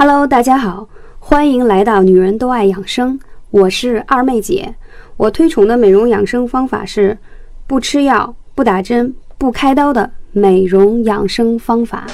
[0.00, 0.88] Hello，大家好，
[1.18, 3.18] 欢迎来到女人都爱养生，
[3.50, 4.76] 我是二妹姐。
[5.16, 7.18] 我推崇的美容养生方法是
[7.66, 12.06] 不吃药、不打针、不开刀的美容养生方法。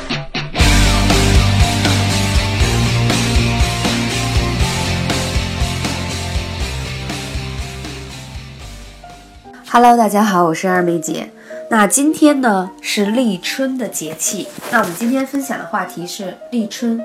[9.71, 11.29] Hello，大家好，我是二妹姐。
[11.71, 16.99] 那今天呢是立春的节气，那我们今天分享的话题是立春。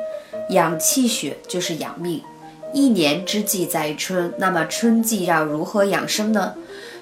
[0.50, 2.22] 养气血就是养命，
[2.74, 4.34] 一年之计在于春。
[4.38, 6.54] 那么春季要如何养生呢？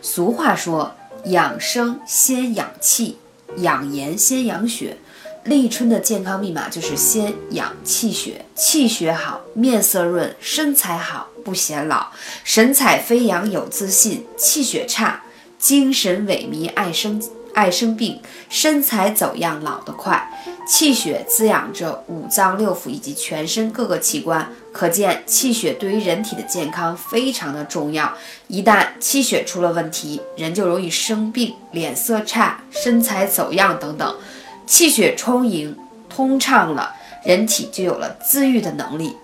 [0.01, 0.93] 俗话说，
[1.25, 3.17] 养生先养气，
[3.57, 4.97] 养颜先养血。
[5.45, 12.11] 立春的健康密码就是先养气血，气血好，面色润，身材好，不显老，
[12.43, 15.23] 神采飞扬，有自信；气血差，
[15.57, 17.21] 精神萎靡，爱生
[17.57, 20.31] 爱生病，身材走样，老得快。
[20.67, 28.13] 气血滋养着五脏六腑以及全身各个器官，可见气血对于人体的健康非常的重要。
[28.47, 34.15] 一旦气血出了问题，人就容易生病、脸色差、身材走样等等。
[34.67, 35.75] 气血充盈、
[36.07, 39.15] 通畅了，人体就有了自愈的能力，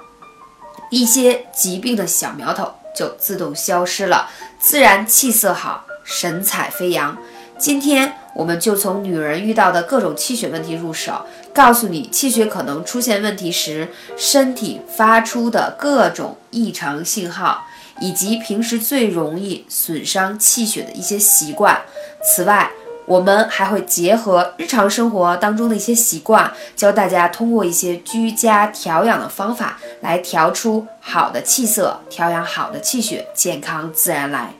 [0.89, 4.27] 一些疾病的小苗头就自动消失了，
[4.57, 7.15] 自然气色好，神采飞扬。
[7.63, 17.65] 今天我们就从女人遇到的各种气血问题入手，告诉你气血可能出现问题时，身体发出的各种异常信号，
[18.01, 21.81] 以及平时最容易损伤气血的一些习惯。
[22.21, 22.69] 此外，
[23.05, 34.53] 我们还会结合日常生活当中的一些习惯，教大家通过一些居家调养的方法来调出好的气色，调养好的气血，健康自然来。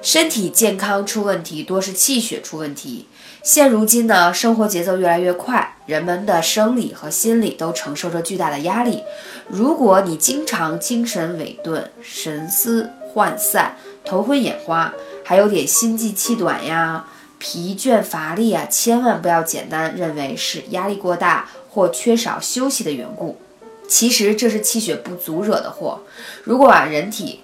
[0.00, 3.06] 身体健康出问题，多是气血出问题。
[3.42, 9.02] 现如今呢，生活节奏越来越快，人们的生理和心理都承受着巨大的压力。
[9.48, 14.92] 如果你经常精神萎顿、神思涣散、头昏眼花，
[15.24, 17.06] 还有点心悸气短呀、
[17.38, 23.40] 疲倦乏力啊，千万不要简单认为是压力过大或缺少休息的缘故，
[23.88, 26.02] 其实这是气血不足惹的祸。
[26.44, 27.40] 如果把人体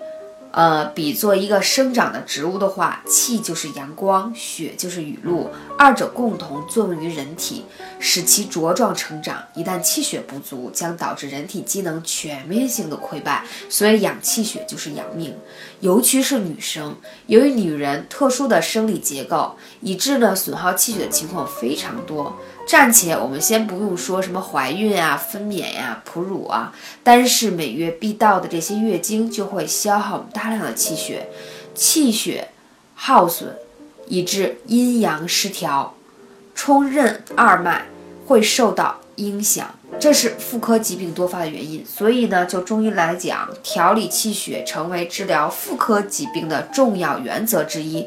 [0.55, 7.65] 呃，比作一个生长的植物的话，气就是阳光，血就是雨露，二者共同作用于人体，
[7.99, 9.43] 使其茁壮成长。
[9.55, 13.45] 一旦气血不足，将导致人体机能全面性的溃败。
[13.69, 15.37] 所以养气血就是养命，
[15.81, 22.37] 尤其是女生，由于女人特殊的生理结构，以致呢损耗气血的情况非常多。
[22.67, 26.73] 暂且我们先不用说什么怀孕啊、分娩呀、哺乳啊，
[27.03, 31.27] 单是每月必到的这些月经，就会消耗我们大大量的气血，
[31.75, 32.49] 气血
[32.95, 33.57] 耗损，
[34.09, 35.95] 以致阴阳失调，
[36.55, 37.87] 冲任二脉
[38.27, 41.83] 会受到影响，这是妇科疾病多发的原因。
[41.87, 48.07] 所以呢，就中医来讲，调理气血成为治疗妇科疾病的重要原则之一。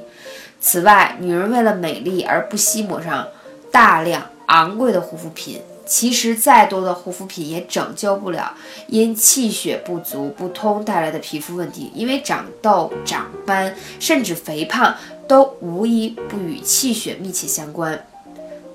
[0.60, 3.30] 此外，女人为了美丽而不惜抹上
[3.72, 4.22] 大量。
[4.46, 8.54] 昂贵的护肤品，其实再多的护肤品也拯救不了
[8.88, 14.96] 因气血不足不通带来的皮肤问题，因为长痘、长斑，甚至肥胖，
[15.28, 18.06] 都无一不与气血密切相关。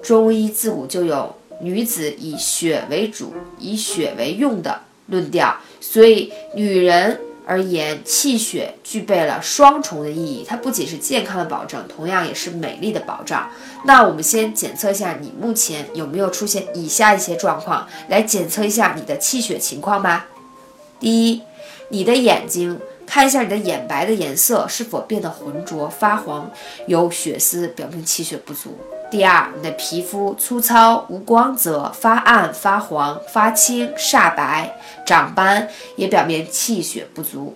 [0.03, 7.21] 中医自古就有女子以血为主、以血为用的论调，所以女人。
[7.45, 13.51] 而言，气血具备了双重的意义，它不仅是健康的保证，同样也是美丽的保障。
[13.85, 20.29] 那我们先检测一下你目前有没有出现以下一些状况，来检测一下你的气血情况吧。
[21.01, 21.43] 第一，
[21.89, 26.51] 你的眼睛，看一下你的眼白的颜色是否变得浑浊发黄，
[26.87, 28.79] 有血丝，表明气血不足。
[29.13, 34.75] 第二，你的皮肤粗糙无光泽，发暗发黄发青煞白
[35.07, 37.55] 长斑，也表明气血不足。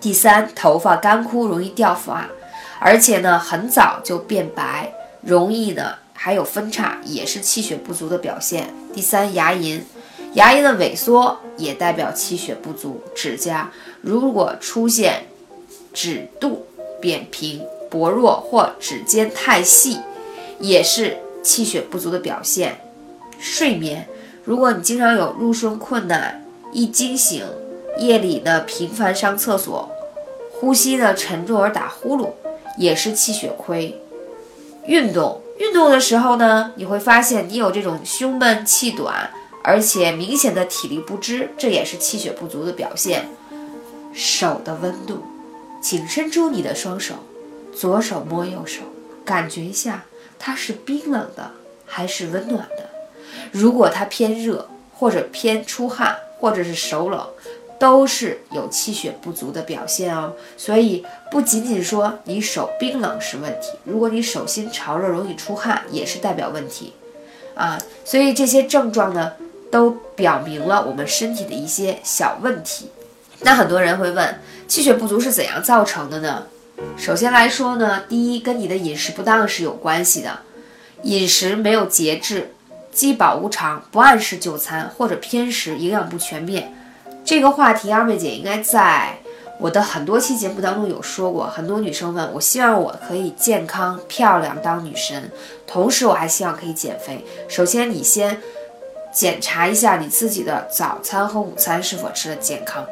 [0.00, 2.26] 第三，头发干枯容易掉发，
[2.80, 4.90] 而且呢很早就变白，
[5.20, 8.72] 容易呢还有分叉，也是气血不足的表现。
[8.94, 9.82] 第三，牙龈，
[10.32, 13.02] 牙龈的萎缩也代表气血不足。
[13.14, 13.70] 指甲
[14.00, 15.26] 如果出现
[15.92, 16.66] 指肚
[16.98, 20.00] 扁平薄弱或指尖太细。
[20.58, 22.80] 也是气血不足的表现。
[23.38, 24.08] 睡眠，
[24.44, 27.44] 如果你经常有入睡困难，一惊醒，
[27.98, 29.90] 夜里呢频繁上厕所，
[30.52, 32.30] 呼吸呢沉重而打呼噜，
[32.78, 34.00] 也是气血亏。
[34.86, 39.30] 运动，运动的时候呢，你会发现你有这种胸闷气短，
[39.62, 43.28] 而且明显的体力不支，这也是气血不足的表现。
[44.14, 45.22] 手的温度，
[45.82, 47.14] 请伸出你的双手，
[47.74, 48.82] 左手摸右手，
[49.24, 50.04] 感觉一下。
[50.38, 51.50] 它是冰冷的
[51.86, 52.88] 还是温暖的？
[53.52, 57.26] 如果它偏热或者偏出汗，或者是手冷，
[57.78, 60.32] 都是有气血不足的表现哦。
[60.56, 66.94] 所以不仅仅说你手冰冷是问题，如果你手心潮热、容易出汗，也是代表问题
[67.54, 67.78] 啊。
[68.04, 69.32] 所以这些症状呢，
[69.70, 72.90] 都表明了我们身体的一些小问题。
[73.40, 76.46] 那很多人会问，气血不足是怎样造成的呢？
[76.96, 80.40] 首先来说呢，第一跟你的饮食不当是有关系的，
[81.02, 82.52] 饮食没有节制。
[82.92, 86.74] 饥饱无常，不按时就餐或者偏食，营养不全面，
[87.22, 89.18] 这个话题二妹姐应该在
[89.60, 91.46] 我的很多期节目当中有说过。
[91.46, 95.30] 很多女生问我，希望我可以健康漂亮当女神，
[95.66, 97.22] 同时我还希望可以减肥。
[97.48, 98.40] 首先，你先
[99.12, 102.82] 检查一下你自己的早餐和午餐是否吃的健康，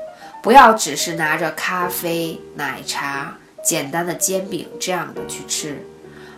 [0.42, 5.86] 不要只是拿着咖啡、奶茶、简单的煎饼这样的去吃。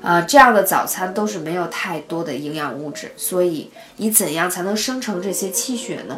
[0.02, 6.16] 啊，这样的早餐都是没有太多的营养物质，所以你怎样才能生成这些气血呢？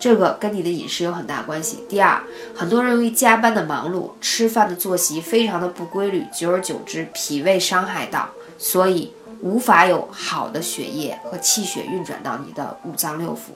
[0.00, 1.84] 这个跟你的饮食有很大关系。
[1.88, 2.20] 第二，
[2.56, 9.12] 很多人由于加班的忙碌，吃饭的作息非常的不规律，久而久之，脾胃伤害到，所以
[9.42, 13.52] 无法有好的血液和气血运转到你的五脏六腑。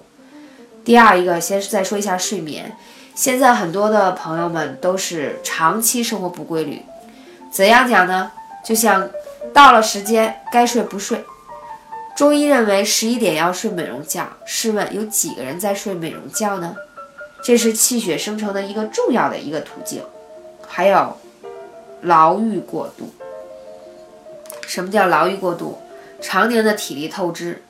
[0.85, 2.77] 第二一个，先是再说一下睡眠。
[3.15, 6.83] 现在很多的朋友们都是长期生活不规律，
[7.51, 8.31] 怎样讲呢？
[8.65, 9.09] 就像。
[9.53, 11.23] 到了时间该睡不睡，
[12.17, 14.27] 中医认为十一点要睡美容觉。
[14.45, 16.75] 试问有几个人在睡美容觉呢？
[17.45, 20.03] 这是气血生成的一个重要的一个途径。
[20.67, 21.17] 还有
[22.01, 23.15] 劳逸过度。
[24.67, 25.79] 什么叫劳逸过度？
[26.21, 27.63] 常年的体力透支，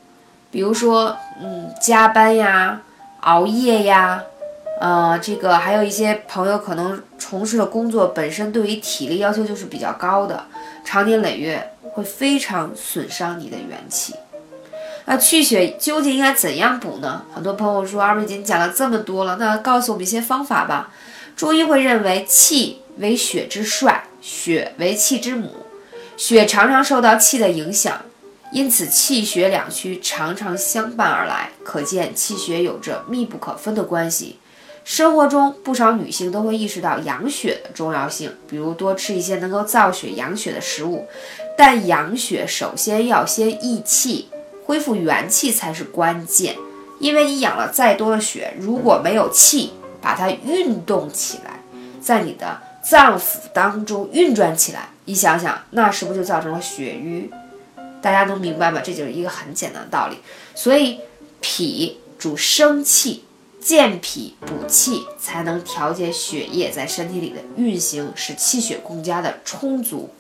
[0.51, 2.81] 比如说，嗯，加班呀，
[3.23, 4.23] 熬夜呀，
[4.81, 10.45] 呃，这个还有一些朋友可能从事的工作本身对于体力要求就是比较高的。
[10.85, 14.15] 长年累月会非常损伤你的元气。
[15.07, 17.23] 那去血究竟应该怎样补呢？
[17.33, 20.93] 很多朋友说二妹姐讲了这么多了，那告诉我们一些方法吧。
[21.37, 25.51] 中医会认为气为血之帅，血为气之母，
[26.17, 28.03] 血常常受到气的影响，
[28.53, 34.39] 因此气血两虚常常相伴而来，可见气血有着密不可分的关系。
[34.85, 41.07] 生活中不少女性都会意识到养血的重要性，比如多吃一些能够造血养血的食物。
[41.57, 44.29] 但养血首先要先益气，
[44.67, 46.55] 恢复元气才是关键。
[47.01, 49.73] 因为你养了再多的血，如果没有气
[50.03, 51.61] 把它运动起来，
[52.01, 57.31] 在你的脏腑当中运转起来，你想想，那是不是就造成了血瘀？
[58.03, 58.83] 大家能明白吗？
[58.85, 60.19] 这就是一个很简单的道理。
[60.55, 61.01] 所以
[61.41, 63.25] 脾主生气。
[63.65, 70.11] 健脾补气，才能调节血液在身体里的运行，使气血更加的充足。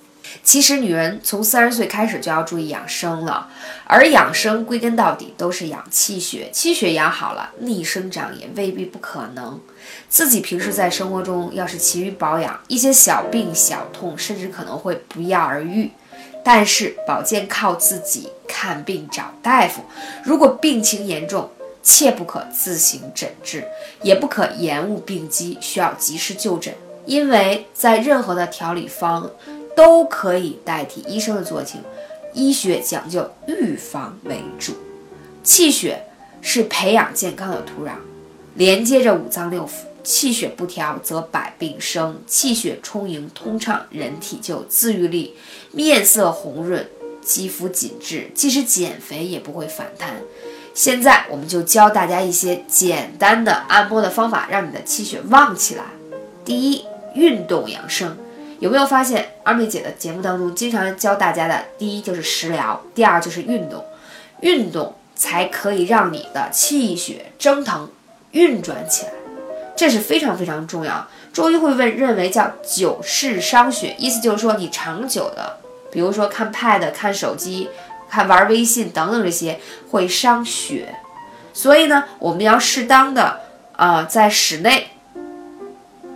[0.42, 3.46] 其实，女人从三十岁开始就要注意养生了，
[3.84, 9.60] 而养生归根到底都是养气血，气血养好了，逆生长也未必不可能。
[10.08, 15.90] 自己平时在生活中要是勤于保养，一些小病小痛甚至可能会不药而愈。
[16.42, 19.82] 但是保健靠自己，看病找大夫。
[20.22, 21.50] 如果病情严重，
[21.84, 23.62] 切不可自行诊治，
[24.02, 26.74] 也不可延误病机，需要及时就诊。
[27.06, 29.30] 因为在任何的调理方
[29.76, 31.82] 都可以代替医生的做情，
[32.32, 34.72] 医学讲究预防为主。
[35.42, 36.06] 气血
[36.40, 37.92] 是培养健康的土壤，
[38.54, 39.84] 连接着五脏六腑。
[40.02, 45.34] 气血不调则百病生，气血充盈通畅，人体就自愈力，
[45.72, 46.86] 面色红润，
[47.22, 50.20] 肌肤紧致，即使减肥也不会反弹。
[50.74, 55.84] 现在我们就教大家一些简单的按摩的方法，让你的气血旺起来。
[56.44, 58.18] 第一，运动养生。
[58.58, 63.84] 有没有发现二妹姐的节目当中经常教大家的，第一就是食疗，第二就是运动。
[64.40, 67.88] 运动才可以让你的气血蒸腾
[68.32, 69.12] 运转起来，
[69.76, 71.06] 这是非常非常重要。
[71.32, 75.58] 中医会问认为叫久视伤血，意思就是说你长久的，
[75.92, 77.68] 比如说看 pad、看手机。
[78.14, 79.58] 看玩微信等等这些
[79.90, 80.94] 会伤血，
[81.52, 83.40] 所以呢，我们要适当的
[83.72, 84.90] 啊，在室内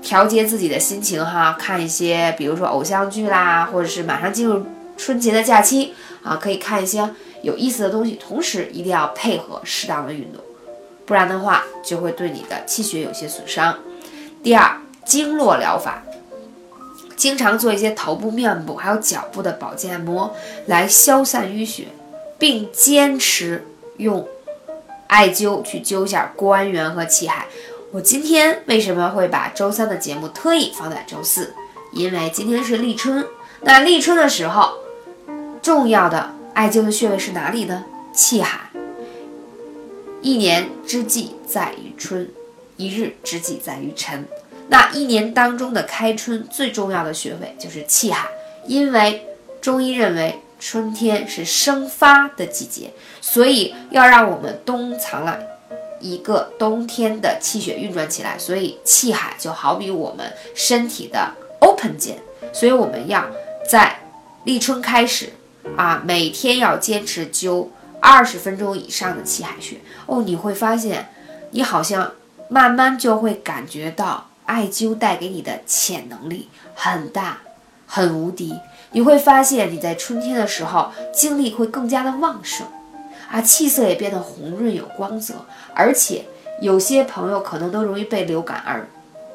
[0.00, 4.64] 调节自己的心情哈，看一些比如说偶像剧啦，或者是马上进入
[4.96, 7.10] 春节的假期啊，可以看一些
[7.42, 10.40] 有意思的东西，同时一定要配合适当的运动，
[11.04, 13.76] 不然的话就会对你的气血有些损伤。
[14.40, 16.04] 第二，经络疗法。
[17.18, 20.34] 经常做一些头部、面部还有脚部的保健按摩，
[20.66, 21.88] 来消散淤血，
[22.38, 24.26] 并坚持用
[25.08, 27.46] 艾灸去灸一下关元和气海。
[27.90, 31.52] 我今天为什么会把周三的节目特意放在周四？
[31.92, 33.26] 因为今天是立春，
[33.62, 34.74] 那立春的时候，
[35.60, 37.84] 重要的艾灸的穴位是哪里呢？
[38.12, 38.70] 气海。
[40.20, 42.30] 一年之计在于春，
[42.76, 44.26] 一日之计在于晨。
[44.70, 48.28] 那一年当中的开春最重要的穴位就是气海，
[48.66, 49.26] 因为
[49.62, 55.38] 中医认为春天是生发的季节，所以要让我们冬藏了
[56.00, 62.18] 一个冬天的气血运转起来，所以气海就好比我们身体的 open 键，
[62.52, 63.24] 所以我们要
[63.66, 64.00] 在
[64.44, 65.30] 立春开始
[65.76, 67.68] 啊，每天要坚持灸
[68.00, 71.08] 二十分钟以上的气海穴哦，你会发现
[71.52, 72.12] 你好像
[72.48, 74.27] 慢慢就会感觉到。
[74.48, 77.36] 艾灸带给你的潜能力很大，
[77.86, 78.54] 很无敌。
[78.92, 82.66] 你会发现你在春天的时候精力会更加的旺盛，
[83.30, 85.34] 啊，气色也变得红润有光泽。
[85.74, 86.24] 而且
[86.62, 88.88] 有些朋友可能都容易被流感而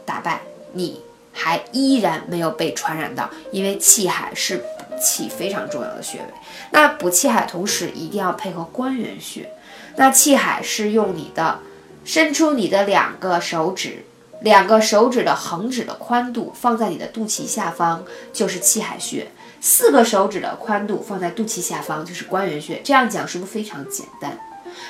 [0.03, 0.41] 打败，
[0.71, 0.99] 你
[1.31, 6.25] 还依然没有被传染到，因为气海是补气非常重要的穴位。
[6.71, 9.47] 那补气海同时一定要配合关元穴。
[9.95, 11.59] 那气海是用你的
[12.03, 14.05] 伸出你的两个手指。
[14.43, 19.31] 两个手指的横指的宽度放在你的肚脐下方就是气海穴，
[19.61, 22.81] 四个手指的宽度放在肚脐下方就是关元穴。
[22.83, 24.37] 这样讲是不是非常简单？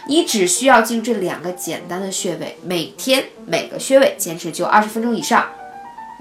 [0.08, 5.46] 你只需要记住这两个简单的穴位，每天每个穴位坚持就二十分钟以上，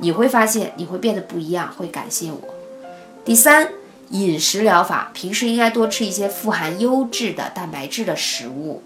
[0.01, 2.41] 你会发现你会变得不一样，会感谢我。
[3.25, 3.67] 第三，
[4.11, 8.83] 饮食疗法，平时应该多吃一些富含优质的蛋白质的食物，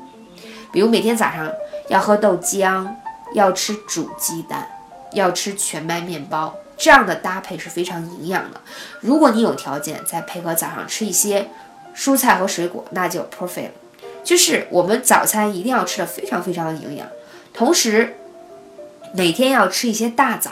[0.70, 1.50] 比如每天早上
[1.88, 2.86] 要喝豆浆。
[3.34, 4.68] 要吃煮鸡蛋，
[5.12, 8.60] 要吃全麦面包，这样的搭配是非常营养的。
[9.00, 11.48] 如果你有条件，再配合早上吃一些
[11.94, 13.70] 蔬菜和水果，那就 perfect 了。
[14.24, 17.06] 就是我们早餐一定要吃的非常非常的营养，
[17.54, 18.16] 同时
[19.14, 20.50] 每天要吃一些大枣。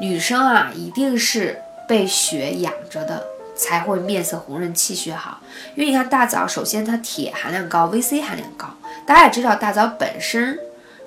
[0.00, 3.26] 女生啊，一定是被血养着的，
[3.56, 5.40] 才会面色红润、气血好。
[5.74, 8.68] 因为你看大枣，首先它铁含量高，VC 含量高。
[9.06, 10.58] 大家也知道，大枣本身。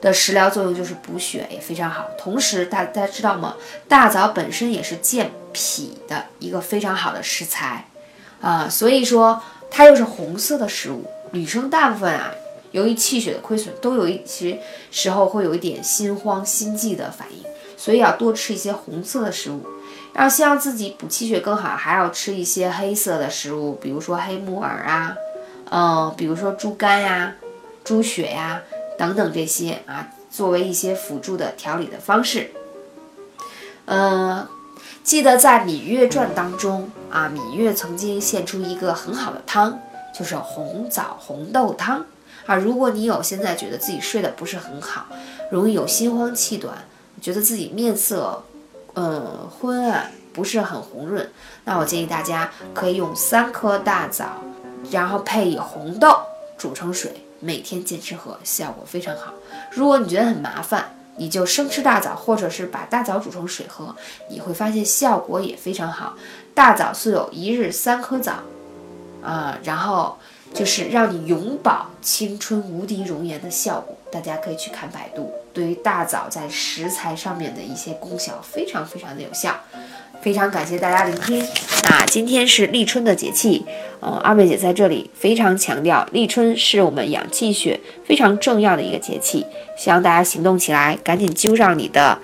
[0.01, 2.07] 的食疗作用就是补血，也非常好。
[2.17, 3.55] 同时，大大家知道吗？
[3.87, 7.87] 大枣本身也是健脾的一个非常好的食材
[8.41, 9.39] 啊，所以说
[9.69, 11.05] 它又是红色的食物。
[11.31, 12.31] 女生大部分啊，
[12.71, 17.45] 由于气血的亏损，都有一些时候会有一点心慌心悸的反应，
[17.77, 19.63] 所以要多吃一些红色的食物。
[20.15, 25.15] 要希望自己补气血更好，还要吃一些黑色的食物，比如说黑木耳啊，
[25.69, 27.35] 嗯，比如说猪肝呀、
[27.83, 28.61] 猪血呀。
[29.01, 32.51] 等等这些啊，作为一些辅助的调理的方式。
[33.85, 34.47] 嗯，
[35.03, 39.79] 记得在《芈月传》当中啊，芈月曾经献出一个很好的汤，
[40.13, 42.05] 就是红枣红豆汤
[42.45, 42.55] 啊。
[42.55, 45.07] 如果你有现在觉得自己睡得不是很好，
[45.49, 46.85] 容易有心慌气短，
[47.19, 48.43] 觉得自己面色
[48.93, 51.27] 嗯昏暗，不是很红润，
[51.65, 54.43] 那我建议大家可以用三颗大枣，
[54.91, 56.19] 然后配以红豆
[56.55, 57.25] 煮成水。
[57.41, 59.33] 每天坚持喝，效果非常好。
[59.71, 63.93] 如果你觉得很麻烦，你就生吃大枣，或者是把大枣煮成水喝，
[64.29, 66.15] 你会发现效果也非常好。
[66.53, 68.35] 大枣素有一日三颗枣，
[69.21, 70.17] 啊，然后
[70.53, 73.97] 就是让你永葆青春无敌容颜的效果。
[74.11, 79.55] 大家可以去看百度，对于大枣在食材上面的一些功效，非常非常的有效。
[80.21, 81.45] 非常感谢大家聆听。
[81.83, 83.65] 那今天是立春的节气，
[84.01, 89.45] 嗯，二妹姐在这里非常强调，立春是我们养气血非常重要的一个节气，
[89.77, 92.19] 希望大家行动起来，赶紧灸上你的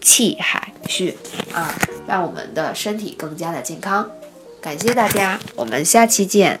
[0.00, 1.14] 气海穴
[1.52, 1.74] 啊，
[2.06, 4.08] 让我们的身体更加的健康。
[4.60, 6.60] 感谢大家，我们下期见。